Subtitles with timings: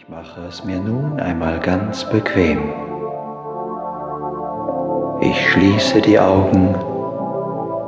[0.00, 2.58] Ich mache es mir nun einmal ganz bequem.
[5.20, 6.74] Ich schließe die Augen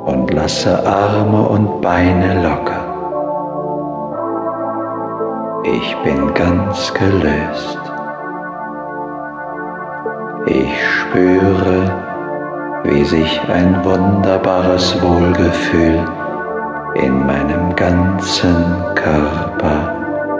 [0.05, 2.83] und lasse Arme und Beine locker.
[5.63, 7.79] Ich bin ganz gelöst.
[10.45, 11.99] Ich spüre,
[12.83, 16.05] wie sich ein wunderbares Wohlgefühl
[16.93, 18.55] in meinem ganzen
[18.93, 19.95] Körper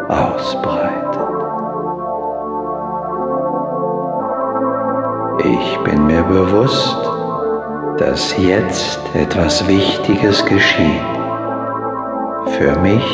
[0.08, 0.83] ausbreitet.
[5.56, 6.98] Ich bin mir bewusst,
[8.00, 11.14] dass jetzt etwas Wichtiges geschieht
[12.58, 13.06] für mich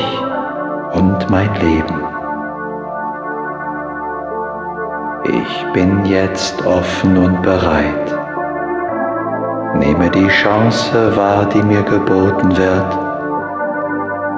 [0.93, 1.99] und mein Leben.
[5.25, 8.07] Ich bin jetzt offen und bereit.
[9.75, 12.97] Nehme die Chance wahr, die mir geboten wird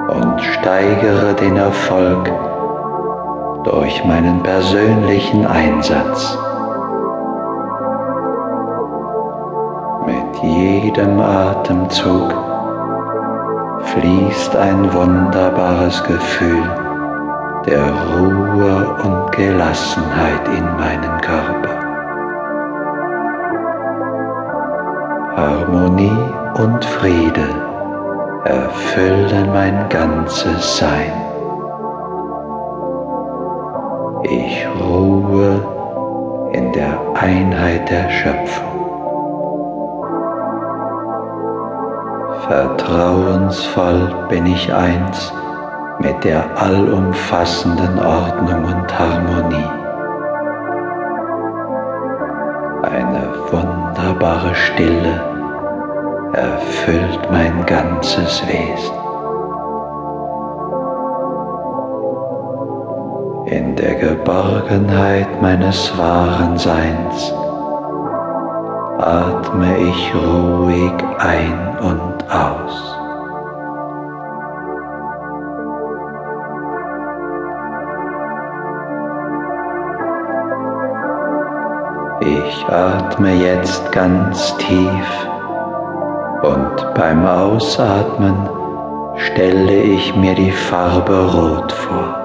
[0.08, 2.28] und steigere den Erfolg
[3.62, 6.36] durch meinen persönlichen Einsatz.
[10.06, 12.34] Mit jedem Atemzug
[13.82, 16.64] fließt ein wunderbares Gefühl
[17.66, 21.78] der Ruhe und Gelassenheit in meinen Körper.
[25.36, 27.48] Harmonie und Friede
[28.44, 31.12] erfüllen mein ganzes Sein.
[34.24, 35.60] Ich ruhe
[36.52, 38.91] in der Einheit der Schöpfung.
[42.52, 45.32] Vertrauensvoll bin ich eins
[46.00, 49.70] mit der allumfassenden Ordnung und Harmonie.
[52.82, 55.18] Eine wunderbare Stille
[56.34, 58.96] erfüllt mein ganzes Wesen.
[63.46, 67.32] In der Geborgenheit meines wahren Seins
[68.98, 72.98] atme ich ruhig ein und aus.
[82.20, 85.28] Ich atme jetzt ganz tief
[86.42, 88.48] und beim Ausatmen
[89.16, 92.18] stelle ich mir die Farbe Rot vor.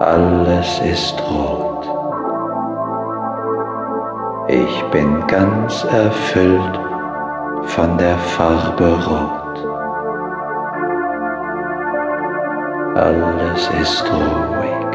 [0.00, 1.88] Alles ist rot.
[4.48, 6.80] Ich bin ganz erfüllt
[7.64, 9.42] von der Farbe Rot.
[12.96, 14.86] Alles ist ruhig,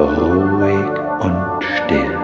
[0.00, 0.90] ruhig
[1.20, 2.18] und still.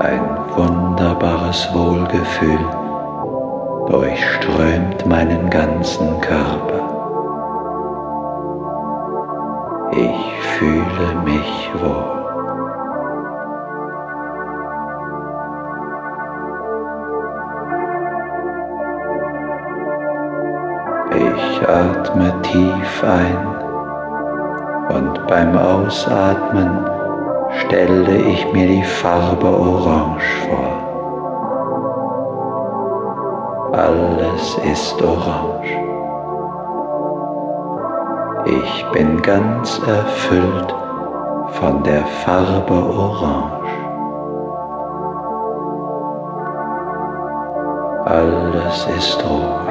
[0.00, 0.24] Ein
[0.56, 2.60] wunderbares Wohlgefühl
[3.88, 6.82] durchströmt meinen ganzen Körper.
[9.92, 12.25] Ich fühle mich wohl.
[21.36, 23.56] Ich atme tief ein
[24.88, 26.88] und beim Ausatmen
[27.58, 30.76] stelle ich mir die Farbe Orange vor.
[33.72, 35.76] Alles ist orange.
[38.46, 40.74] Ich bin ganz erfüllt
[41.58, 43.56] von der Farbe Orange.
[48.06, 49.65] Alles ist ruhig,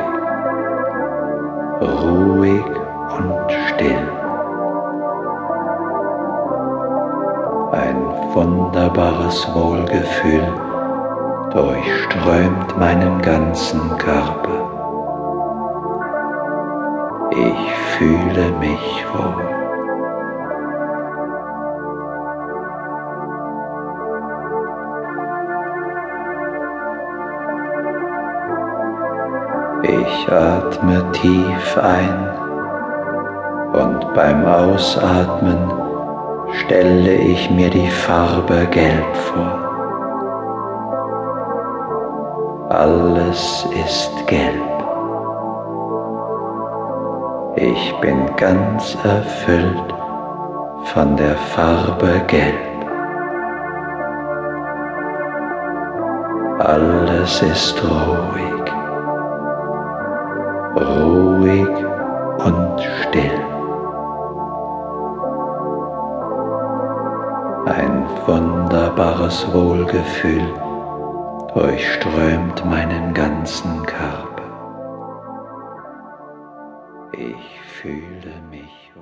[8.35, 10.45] wunderbares Wohlgefühl
[11.53, 14.59] durchströmt meinen ganzen Körper.
[17.31, 19.55] Ich fühle mich wohl.
[29.83, 32.29] Ich atme tief ein
[33.73, 35.84] und beim Ausatmen
[36.59, 39.65] stelle ich mir die Farbe Gelb vor.
[42.69, 44.75] Alles ist gelb.
[47.55, 49.93] Ich bin ganz erfüllt
[50.93, 52.55] von der Farbe Gelb.
[56.59, 58.65] Alles ist ruhig,
[60.75, 61.85] ruhig
[62.43, 63.44] und still.
[68.95, 70.53] Wunderbares Wohlgefühl
[71.53, 74.31] durchströmt meinen ganzen Körper.
[77.11, 78.93] Ich fühle mich